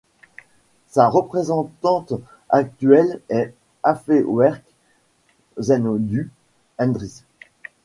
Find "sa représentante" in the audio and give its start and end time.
0.87-2.13